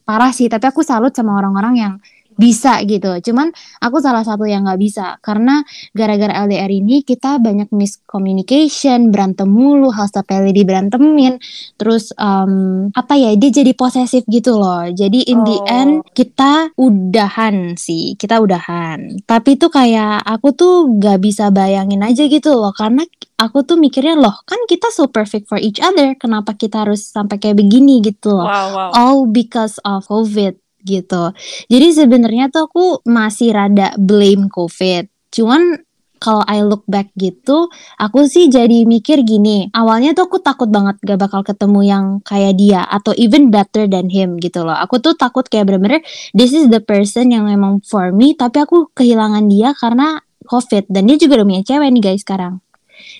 [0.05, 0.47] parah sih.
[0.51, 1.93] Tapi aku salut sama orang-orang yang
[2.35, 3.09] bisa gitu.
[3.19, 9.47] Cuman aku salah satu yang nggak bisa karena gara-gara LDR ini kita banyak miscommunication, berantem
[9.47, 11.37] mulu, hal sepele berantemin.
[11.75, 14.87] Terus um, apa ya dia jadi posesif gitu loh.
[14.89, 15.63] Jadi in the Oh.
[15.71, 19.23] end kita udahan sih, kita udahan.
[19.23, 23.01] Tapi tuh kayak aku tuh gak bisa bayangin aja gitu loh karena
[23.35, 26.13] aku tuh mikirnya loh kan kita so perfect for each other.
[26.15, 28.89] Kenapa kita harus sampai kayak begini gitu loh Wow, wow.
[28.93, 31.33] all because of COVID gitu.
[31.67, 35.33] Jadi sebenarnya tuh aku masih rada blame COVID.
[35.33, 35.81] Cuman
[36.15, 37.69] kalau I look back gitu,
[37.99, 39.69] aku sih jadi mikir gini.
[39.75, 44.07] Awalnya tuh aku takut banget gak bakal ketemu yang kayak dia atau even better than
[44.07, 44.73] him gitu loh.
[44.73, 48.89] Aku tuh takut kayak bener-bener this is the person yang emang for me, tapi aku
[48.95, 52.53] kehilangan dia karena COVID dan dia juga udah punya cewek nih guys sekarang.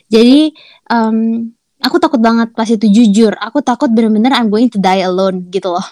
[0.08, 0.56] Jadi
[0.90, 1.52] um,
[1.86, 3.38] aku takut banget pas itu jujur.
[3.38, 5.86] Aku takut bener-bener I'm going to die alone gitu loh.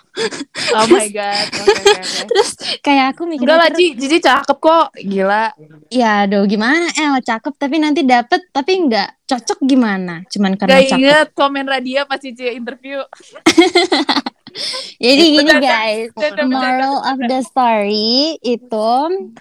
[0.73, 1.45] Oh my god.
[1.53, 2.25] Oke, oke, oke.
[2.33, 2.49] Terus
[2.81, 3.69] kayak aku mikir Enggak lah.
[3.77, 4.87] Cici cakep kok.
[4.97, 5.45] Gila.
[5.93, 10.83] Ya aduh gimana El cakep tapi nanti dapet tapi nggak cocok gimana cuman karena Gak
[10.89, 12.99] cakep inget komen Radia pas Cici interview.
[15.03, 16.09] jadi gini guys.
[16.45, 18.91] moral of the story itu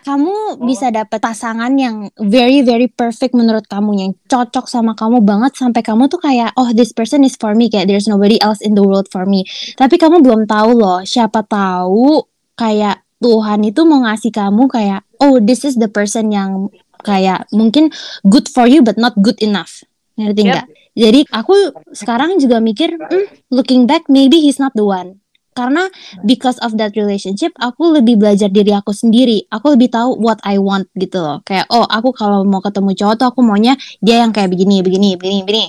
[0.03, 5.55] kamu bisa dapet pasangan yang very very perfect menurut kamu yang cocok sama kamu banget
[5.55, 7.68] sampai kamu tuh kayak oh this person is for me.
[7.68, 9.44] Kayak there's nobody else in the world for me.
[9.79, 12.25] Tapi kamu belum tahu loh siapa tahu
[12.57, 16.66] kayak Tuhan itu mau ngasih kamu kayak oh this is the person yang
[17.07, 17.90] kayak mungkin
[18.27, 19.87] good for you but not good enough.
[20.18, 20.82] Ngerti Yep.
[20.93, 21.55] Jadi aku
[21.97, 25.23] sekarang juga mikir hmm, looking back maybe he's not the one.
[25.53, 25.85] Karena
[26.25, 29.45] because of that relationship aku lebih belajar diri aku sendiri.
[29.53, 31.45] Aku lebih tahu what I want gitu loh.
[31.45, 35.17] Kayak oh aku kalau mau ketemu cowok tuh aku maunya dia yang kayak begini begini
[35.21, 35.65] begini begini.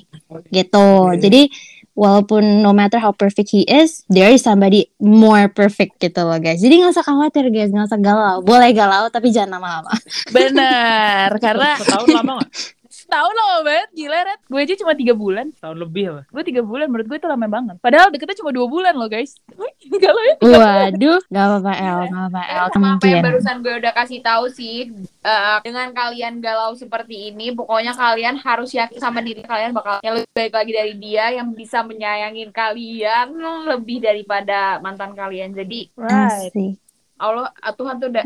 [0.55, 0.87] Gitu.
[1.19, 1.51] Jadi
[1.93, 6.63] walaupun no matter how perfect he is there is somebody more perfect gitu loh guys.
[6.63, 7.71] Jadi nggak usah khawatir guys.
[7.71, 8.39] Nggak usah galau.
[8.39, 9.91] Boleh galau tapi jangan lama-lama.
[10.31, 11.27] Bener.
[11.43, 12.51] Karena Setahun lama gak?
[13.03, 13.89] setahun lama banget.
[13.91, 14.39] Gila, Red.
[14.47, 15.51] Gue aja cuma tiga bulan.
[15.53, 16.21] Setahun lebih apa?
[16.31, 16.87] Gue tiga bulan.
[16.87, 17.75] Menurut gue itu lama banget.
[17.83, 19.35] Padahal deketnya cuma dua bulan loh, guys.
[20.03, 20.35] Galau ya.
[20.43, 24.45] waduh nggak apa-apa El nggak apa-apa El sama apa yang barusan gue udah kasih tahu
[24.49, 24.77] sih
[25.21, 30.15] eh, dengan kalian galau seperti ini pokoknya kalian harus yakin sama diri kalian bakal yang
[30.17, 33.27] lebih baik lagi dari dia yang bisa menyayangin kalian
[33.67, 36.79] lebih daripada mantan kalian jadi Asik.
[37.19, 38.25] Allah ah, Tuhan tuh udah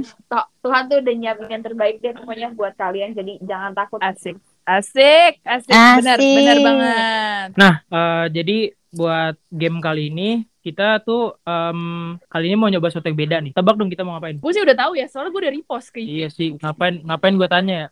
[0.63, 4.37] Tuhan tuh udah nyiapin yang terbaik deh pokoknya buat kalian jadi jangan takut Asik.
[4.67, 5.39] Asik.
[5.47, 5.71] Asik.
[5.71, 6.19] Asik.
[6.19, 7.49] bener banget.
[7.55, 8.57] Nah, eh, jadi
[8.91, 13.55] buat game kali ini kita tuh em, kali ini mau nyoba sesuatu yang beda nih.
[13.55, 14.43] Tebak dong kita mau ngapain?
[14.43, 16.07] Gue sih udah tahu ya, soalnya gue udah repost ke IG.
[16.11, 17.87] Iya sih, ngapain ngapain gue tanya ya?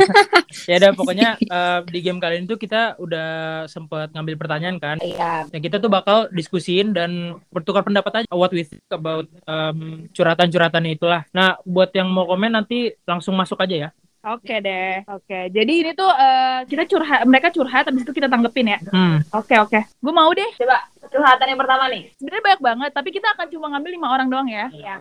[0.68, 3.28] ya udah pokoknya eh, di game kali ini tuh kita udah
[3.64, 5.00] sempet ngambil pertanyaan kan.
[5.00, 10.12] iya Ya kita tuh bakal diskusiin dan bertukar pendapat aja what we think about em,
[10.12, 11.24] curhatan-curhatannya itulah.
[11.32, 13.90] Nah, buat yang mau komen nanti langsung masuk aja ya.
[14.22, 15.50] Oke deh, oke.
[15.50, 18.78] Jadi ini tuh eh, kita curhat, mereka curhat, habis itu kita tanggepin ya.
[18.94, 19.18] Hmm.
[19.34, 19.82] Oke oke.
[19.98, 20.46] Gue mau deh.
[20.62, 24.28] coba curhatan yang pertama nih Sebenarnya banyak banget, tapi kita akan cuma ngambil lima orang
[24.30, 24.70] doang ya.
[24.70, 24.94] Iya.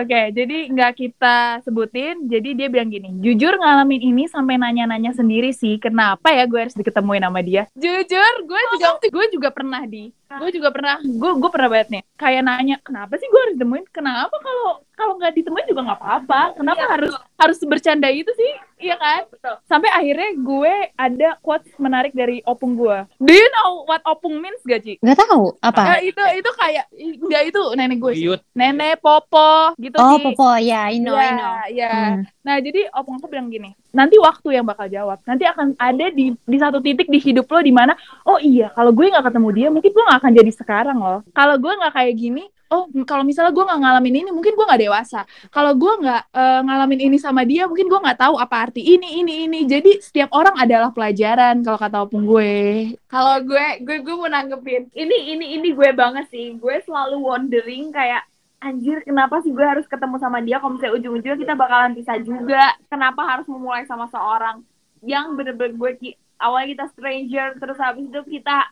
[0.00, 2.24] Oke, jadi nggak kita sebutin.
[2.32, 6.72] Jadi dia bilang gini, jujur ngalamin ini sampai nanya-nanya sendiri sih, kenapa ya gue harus
[6.80, 7.68] diketemuin sama dia?
[7.76, 12.02] Jujur, gue juga gue juga pernah di, gue juga pernah, gue gue pernah banget nih,
[12.20, 13.86] kayak nanya, kenapa sih gue harus ditemuin?
[13.94, 14.66] Kenapa kalau
[14.98, 16.40] kalau nggak ditemuin juga nggak apa-apa?
[16.58, 18.50] Kenapa Iya, harus harus bercanda itu sih?
[18.76, 19.20] Iya kan?
[19.32, 23.08] betul Sampai akhirnya gue ada quotes menarik dari opung gue.
[23.16, 25.00] Do you know what opung means gak, Ci?
[25.00, 28.12] nggak tahu apa Eh, itu itu kayak enggak itu nenek gue.
[28.12, 28.24] sih.
[28.52, 30.24] Nenek Popo gitu oh Ci.
[30.28, 31.90] popo ya I know I Iya, know iya.
[31.90, 32.22] Hmm.
[32.46, 35.18] Nah, jadi opung aku bilang gini, nanti waktu yang bakal jawab.
[35.26, 38.94] Nanti akan ada di di satu titik di hidup lo di mana, oh iya, kalau
[38.94, 41.20] gue nggak ketemu dia, mungkin gue nggak akan jadi sekarang loh.
[41.34, 44.82] Kalau gue nggak kayak gini, oh kalau misalnya gue nggak ngalamin ini, mungkin gue nggak
[44.82, 45.20] dewasa.
[45.50, 49.22] Kalau gue nggak eh, ngalamin ini sama dia, mungkin gue nggak tahu apa arti ini,
[49.22, 49.60] ini, ini.
[49.66, 52.94] Jadi setiap orang adalah pelajaran kalau kata opung gue.
[53.06, 54.90] Kalau gue, gue gue mau nanggepin.
[54.92, 56.56] Ini ini ini gue banget sih.
[56.58, 58.26] Gue selalu wondering kayak
[58.56, 62.74] anjir kenapa sih gue harus ketemu sama dia kalau misalnya ujung-ujungnya kita bakalan pisah juga.
[62.90, 64.64] Kenapa harus memulai sama seorang
[65.04, 68.68] yang bener-bener gue awalnya kita stranger terus habis itu kita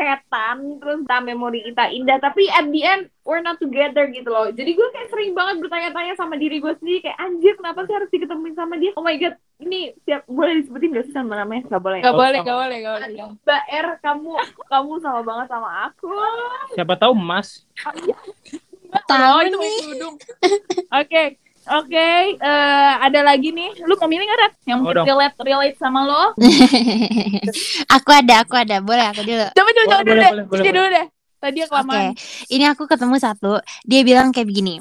[0.00, 4.48] setan terus kita memori kita indah tapi at the end we're not together gitu loh
[4.48, 8.08] jadi gue kayak sering banget bertanya-tanya sama diri gue sendiri kayak anjir kenapa sih harus
[8.08, 11.82] diketemuin sama dia oh my god ini siap boleh disebutin gak sih sama namanya gak
[11.84, 13.08] boleh Gak boleh, gak boleh, gak boleh.
[13.44, 14.30] Mbak R kamu
[14.64, 16.08] kamu sama banget sama aku
[16.72, 17.68] Siapa tahu Mas.
[17.76, 18.00] Tahu
[19.30, 19.76] Oh, itu nih.
[21.70, 21.94] Oke.
[22.00, 22.08] Oke,
[22.42, 23.86] eh, ada lagi nih.
[23.86, 24.52] Lu mau milih nggak, Rat?
[24.66, 25.06] Yang dong.
[25.06, 26.34] relate, relate sama lo?
[27.96, 28.82] aku ada, aku ada.
[28.82, 29.46] Boleh aku dulu.
[29.54, 30.46] Coba, coba, coba Boleh, dulu boleh, deh.
[30.50, 31.06] boleh, dulu deh.
[31.40, 32.12] Tadi ya Oke, kelamaan.
[32.52, 33.52] ini aku ketemu satu.
[33.88, 34.76] Dia bilang kayak begini.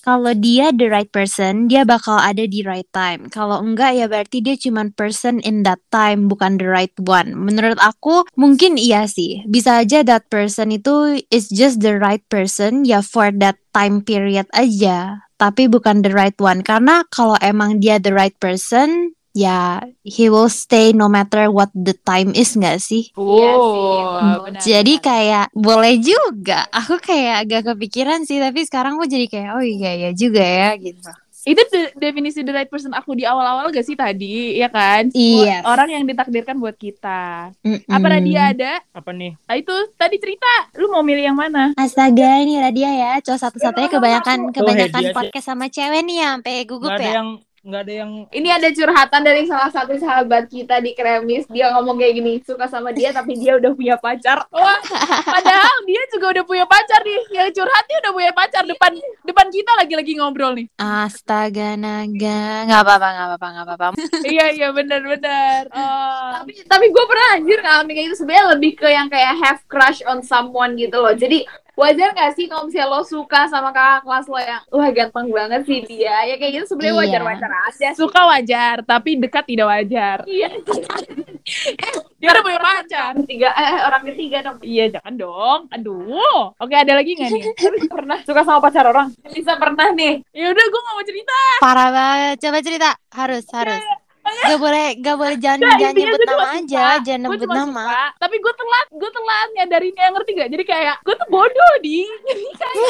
[0.00, 3.28] Kalau dia the right person, dia bakal ada di right time.
[3.28, 7.36] Kalau enggak ya berarti dia cuman person in that time, bukan the right one.
[7.36, 9.44] Menurut aku mungkin iya sih.
[9.44, 14.48] Bisa aja that person itu is just the right person ya for that time period
[14.56, 15.27] aja.
[15.38, 16.66] Tapi bukan the right one.
[16.66, 21.94] Karena kalau emang dia the right person, ya he will stay no matter what the
[22.02, 23.06] time is nggak sih?
[23.14, 25.06] Iya sih, Oh, jadi benar.
[25.06, 26.66] kayak boleh juga.
[26.74, 30.74] Aku kayak agak kepikiran sih, tapi sekarang aku jadi kayak oh iya iya juga ya
[30.74, 31.06] gitu.
[31.44, 35.10] Itu de- definisi the right person aku di awal-awal gak sih tadi, ya kan?
[35.10, 35.62] Iya.
[35.62, 37.52] Orang yang ditakdirkan buat kita.
[37.60, 37.86] Mm-mm.
[37.86, 38.72] Apa Radia ada?
[38.90, 39.38] Apa nih?
[39.44, 40.50] Ah, itu tadi cerita.
[40.74, 41.70] Lu mau milih yang mana?
[41.74, 45.14] Astaga ini Radia ya, cowok satu-satunya kebanyakan Oh, kebanyakan Hedi aja.
[45.14, 47.14] podcast sama cewek nih ya, sampai gugup Nggak ada ya.
[47.18, 47.28] yang
[47.64, 51.98] nggak ada yang ini ada curhatan dari salah satu sahabat kita di Kremis dia ngomong
[51.98, 54.80] kayak gini suka sama dia tapi dia udah punya pacar Wah,
[55.34, 57.22] padahal dia juga udah punya pacar nih.
[57.30, 58.92] Yang curhat dia udah punya pacar depan
[59.22, 60.66] depan kita lagi-lagi ngobrol nih.
[60.80, 63.86] Astaga naga, nggak apa-apa nggak apa-apa nggak apa-apa.
[64.34, 65.62] iya iya benar benar.
[65.72, 66.42] Oh.
[66.42, 70.00] tapi tapi gue pernah anjir ngalamin kayak gitu sebenarnya lebih ke yang kayak have crush
[70.08, 71.44] on someone gitu loh jadi
[71.78, 75.62] wajar gak sih kalau misalnya lo suka sama kakak kelas lo yang wah ganteng banget
[75.62, 77.00] sih dia ya kayak gitu sebenarnya Iya.
[77.00, 80.18] wajar wajar aja Suka wajar, tapi dekat tidak wajar.
[80.26, 80.50] iya
[82.18, 83.12] Dia udah punya pacar.
[83.16, 85.60] ketiga eh orang ketiga dong Iya, jangan dong.
[85.70, 86.52] Aduh.
[86.52, 87.42] Oke, ada lagi nggak nih?
[87.88, 91.38] pernah suka sama pacar orang bisa pernah nih Ya udah, gue nggak mau cerita.
[91.62, 92.36] Parah banget.
[92.42, 93.80] Coba cerita, harus harus.
[94.28, 96.58] Gak boleh gak boleh jangan Nah, jangan nyebut nama suka.
[96.58, 97.82] aja, jangan Gue nyebut nama.
[97.84, 100.48] suka, tapi gue telat, gue telat nyadarinnya ngerti gak?
[100.52, 101.98] Jadi kayak gue tuh bodoh di,
[102.32, 102.86] jadi kayak,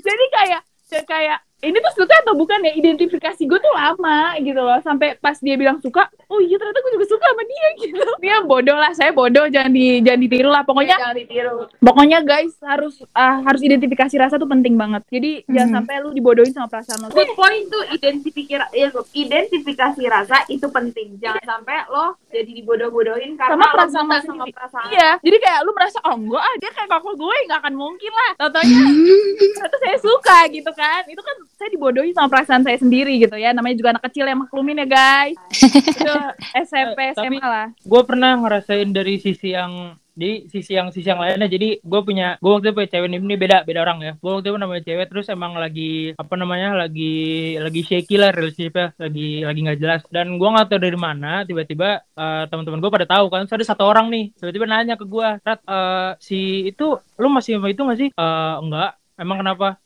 [0.00, 0.60] jadi kayak,
[1.06, 2.72] kayak ini tuh suka atau bukan ya?
[2.72, 4.80] Identifikasi gue tuh lama gitu loh.
[4.80, 8.04] Sampai pas dia bilang suka oh iya ternyata gue juga suka sama dia gitu.
[8.18, 10.62] Dia bodoh lah saya bodoh jangan di jangan ditiru lah.
[10.64, 11.56] Pokoknya jangan ditiru.
[11.80, 15.02] pokoknya guys harus ah, harus identifikasi rasa tuh penting banget.
[15.08, 15.76] Jadi jangan Mhm.
[15.80, 21.16] sampai lu dibodohin sama perasaan lo good point tuh identifikasi ya, identifikasi rasa itu penting.
[21.18, 24.88] Jangan sampai lo jadi dibodoh-bodohin karena Sama perasaan lo sama perasaan.
[24.90, 28.12] Iya, jadi kayak lu merasa oh enggak ah dia kayak kakak gue nggak akan mungkin
[28.12, 28.30] lah.
[28.38, 28.80] Tatonya
[29.54, 31.02] ternyata saya suka gitu kan.
[31.06, 33.52] Itu kan saya dibodohi sama perasaan saya sendiri gitu ya.
[33.52, 35.36] Namanya juga anak kecil yang maklumin ya guys.
[35.92, 36.12] Itu
[36.56, 37.66] SMP Eh, tapi- SMA lah.
[37.76, 41.44] gue pernah ngerasain dari sisi yang di sisi yang sisi yang lainnya.
[41.46, 43.08] Jadi gue punya gue waktu itu punya cewek.
[43.10, 44.12] Ini, beda beda orang ya.
[44.16, 47.12] Gue waktu itu namanya cewek terus emang lagi apa namanya lagi
[47.56, 48.92] lagi shaky lah relationshipnya.
[48.96, 50.00] Lagi lagi nggak jelas.
[50.08, 53.44] Dan gue nggak tahu dari mana tiba-tiba eh, teman-teman gue pada tahu kan.
[53.44, 57.56] Terus ada satu orang nih tiba-tiba nanya ke gue Rat eh, si itu lu masih
[57.56, 58.08] sama itu nggak sih?
[58.10, 58.90] "Eh, enggak.
[59.16, 59.76] Emang kenapa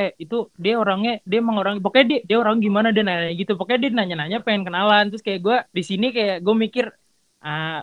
[0.00, 0.34] eh itu
[0.64, 3.52] dia orangnya dia emang orang pokoknya dia dia orang gimana dia nanya gitu.
[3.58, 5.04] Pokoknya dia nanya-nanya pengen kenalan.
[5.10, 6.84] Terus kayak gue di sini kayak gue mikir
[7.46, 7.80] ah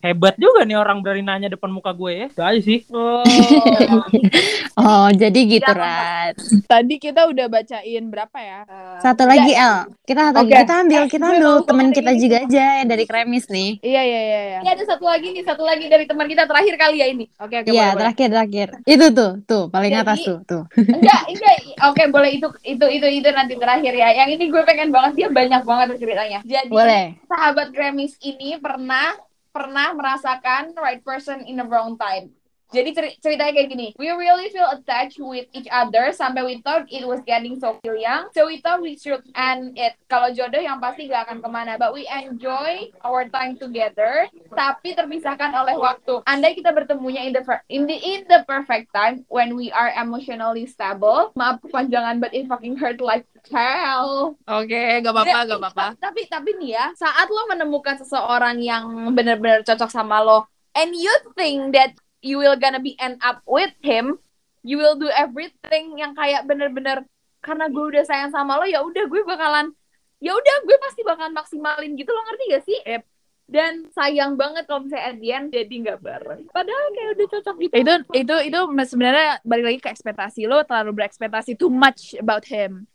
[0.00, 3.22] hebat juga nih orang berani nanya depan muka gue ya itu aja sih Oh.
[4.80, 6.40] Oh, jadi gitu, Rat.
[6.64, 8.64] Tadi kita udah bacain berapa ya?
[9.04, 9.92] Satu lagi, El.
[10.08, 10.40] Kita satu.
[10.40, 10.56] Oke.
[10.56, 12.20] Kita ambil, kita ambil teman kita ini.
[12.22, 13.76] juga aja yang dari Kremis nih.
[13.84, 14.40] Iya iya iya.
[14.40, 14.58] iya.
[14.64, 17.28] Ini ada satu lagi nih, satu lagi dari teman kita terakhir kali ya ini.
[17.36, 17.68] Oke oke.
[17.68, 18.00] Iya, boleh, boleh.
[18.00, 18.68] terakhir, terakhir.
[18.88, 20.62] Itu tuh, tuh, paling Jadi- atas tuh, tuh.
[20.80, 21.56] Enggak, enggak.
[21.92, 24.08] Oke, boleh itu itu itu itu nanti terakhir ya.
[24.16, 26.40] Yang ini gue pengen banget dia banyak banget ceritanya.
[26.46, 27.20] Jadi Boleh.
[27.28, 29.12] sahabat Kremis ini pernah
[29.50, 32.30] pernah merasakan right person in the wrong time.
[32.70, 36.86] Jadi ceri- ceritanya kayak gini, we really feel attached with each other sampai we thought
[36.86, 39.98] it was getting so young, so we thought we should end it.
[40.06, 44.94] Kalau jodoh yang pasti gak akan ke mana, but we enjoy our time together, tapi
[44.94, 46.22] terpisahkan oleh waktu.
[46.30, 50.62] Andai kita bertemunya in the in the in the perfect time when we are emotionally
[50.70, 54.36] stable, maaf kepanjangan but it fucking hurt like hell.
[54.44, 55.86] Oke, gak apa-apa, gak apa-apa.
[55.96, 60.44] Tapi tapi nih ya, saat lo menemukan seseorang yang benar-benar cocok sama lo,
[60.76, 64.20] and you think that you will gonna be end up with him,
[64.60, 67.08] you will do everything yang kayak bener-bener
[67.40, 69.72] karena gue udah sayang sama lo, ya udah gue bakalan,
[70.20, 72.80] ya udah gue pasti bakalan maksimalin gitu lo ngerti gak sih?
[72.84, 73.02] Yep.
[73.50, 76.46] Dan sayang banget kalau misalnya at the end jadi nggak bareng.
[76.54, 77.72] Padahal kayak udah cocok gitu.
[77.82, 82.86] Itu itu itu sebenarnya balik lagi ke ekspektasi lo terlalu berekspektasi too much about him.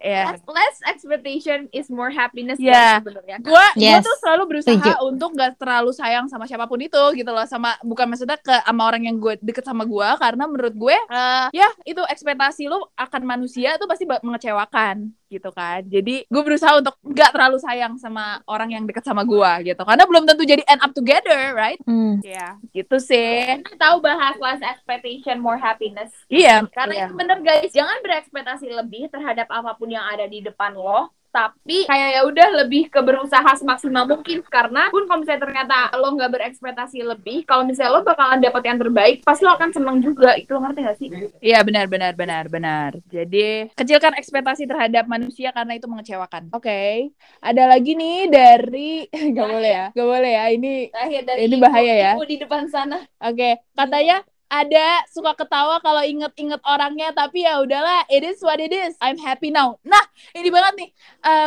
[0.00, 2.96] Ya less, less expectation is more happiness Yeah.
[2.96, 3.36] ya sebenarnya.
[3.38, 4.92] gue Yes, tuh selalu berusaha setuju.
[5.04, 8.82] untuk gak terlalu sayang sama siapa pun itu gitu loh sama bukan maksudnya ke sama
[8.88, 13.22] orang yang gue deket sama gue karena menurut gue eh, ya itu ekspektasi lu akan
[13.22, 18.74] manusia tuh pasti mengecewakan gitu kan jadi gue berusaha untuk gak terlalu sayang sama orang
[18.74, 22.18] yang deket sama gue gitu karena belum tentu jadi end up together right Hmm.
[22.20, 26.10] ya gitu sih Tahu bahas less expectation more happiness.
[26.28, 27.04] iya Karena iya.
[27.06, 31.08] itu bener guys, jangan berekspektasi lebih terhadap apa pun yang ada di depan lo.
[31.30, 36.10] Tapi kayak ya udah lebih ke berusaha semaksimal mungkin karena pun kalau misalnya ternyata lo
[36.18, 40.34] nggak berekspektasi lebih, kalau misalnya lo bakalan dapet yang terbaik, pasti lo akan seneng juga.
[40.34, 41.08] Itu lo ngerti gak sih?
[41.38, 42.90] Iya benar benar benar benar.
[43.06, 46.50] Jadi kecilkan ekspektasi terhadap manusia karena itu mengecewakan.
[46.50, 50.44] Oke, ada lagi nih dari nggak boleh ya, nggak boleh ya.
[50.50, 52.12] Ini Terakhir dari Ini ibu- bahaya ya.
[52.18, 52.96] ibu di depan sana.
[53.22, 54.16] oke katanya
[54.50, 58.98] ada suka ketawa kalau inget-inget orangnya tapi ya udahlah it is what it is.
[58.98, 59.78] I'm happy now.
[59.86, 60.02] Nah
[60.34, 60.88] ini banget nih.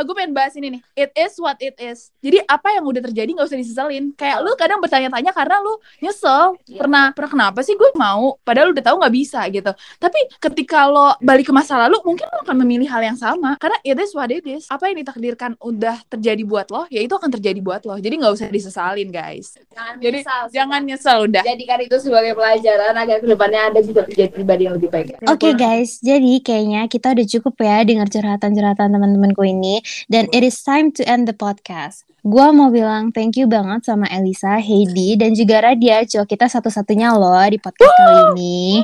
[0.08, 0.82] Gue pengen bahas ini nih.
[0.96, 2.16] It is what it is.
[2.24, 6.56] Jadi apa yang udah terjadi nggak usah diseselin kayak lu kadang bertanya-tanya karena lu nyesel.
[6.64, 6.80] Iya.
[6.80, 8.40] pernah pernah kenapa sih gue mau?
[8.40, 9.72] Padahal lu udah tahu nggak bisa gitu.
[10.00, 13.60] Tapi ketika lo balik ke masa lalu mungkin lo akan memilih hal yang sama.
[13.60, 14.64] Karena it is what it is.
[14.72, 18.00] Apa yang ditakdirkan udah terjadi buat lo ya itu akan terjadi buat lo.
[18.00, 19.60] Jadi nggak usah disesalin guys.
[19.76, 21.44] Jangan Jadi, menyesal, jangan nyesel udah.
[21.44, 25.08] Jadikan itu sebagai pelajaran agar ke depannya anda juga menjadi pribadi yang lebih baik.
[25.28, 30.60] Oke guys, jadi kayaknya kita udah cukup ya dengar curhatan-curhatan teman-temanku ini dan it is
[30.62, 32.08] time to end the podcast.
[32.24, 37.12] Gua mau bilang thank you banget sama Elisa, Heidi, dan juga Radia, cowok kita satu-satunya
[37.20, 38.80] loh di podcast kali ini.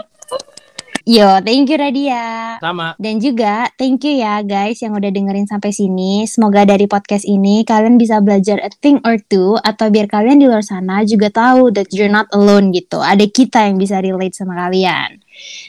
[1.07, 2.59] Yo, thank you Radia.
[2.59, 2.95] Sama.
[2.99, 6.27] Dan juga thank you ya guys yang udah dengerin sampai sini.
[6.27, 10.47] Semoga dari podcast ini kalian bisa belajar a thing or two atau biar kalian di
[10.49, 12.99] luar sana juga tahu that you're not alone gitu.
[12.99, 15.23] Ada kita yang bisa relate sama kalian.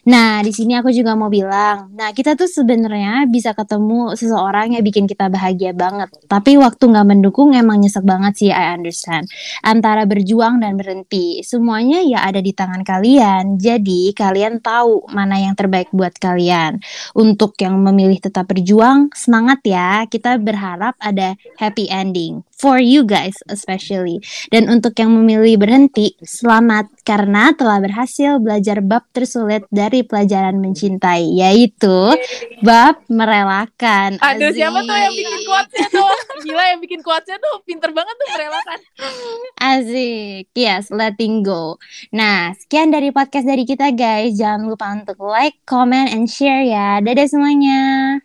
[0.09, 4.85] Nah, di sini aku juga mau bilang, nah kita tuh sebenarnya bisa ketemu seseorang yang
[4.85, 6.09] bikin kita bahagia banget.
[6.24, 9.28] Tapi waktu nggak mendukung emang nyesek banget sih, I understand.
[9.61, 13.61] Antara berjuang dan berhenti, semuanya ya ada di tangan kalian.
[13.61, 16.80] Jadi kalian tahu mana yang terbaik buat kalian.
[17.12, 20.04] Untuk yang memilih tetap berjuang, semangat ya.
[20.09, 24.20] Kita berharap ada happy ending for you guys especially.
[24.53, 31.40] Dan untuk yang memilih berhenti, selamat karena telah berhasil belajar bab tersulit dari pelajaran mencintai,
[31.40, 32.12] yaitu
[32.61, 34.20] bab merelakan.
[34.20, 36.12] Aduh, siapa tuh yang bikin quotes-nya tuh?
[36.44, 38.79] Gila yang bikin quotes-nya tuh pinter banget tuh merelakan.
[39.57, 41.81] Asik, yes, letting go.
[42.12, 44.37] Nah, sekian dari podcast dari kita guys.
[44.37, 47.01] Jangan lupa untuk like, comment, and share ya.
[47.01, 48.20] Dadah semuanya.